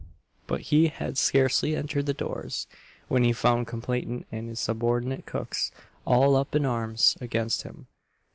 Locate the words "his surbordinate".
4.49-5.27